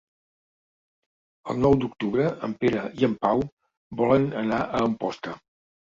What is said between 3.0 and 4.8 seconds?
i en Pau volen anar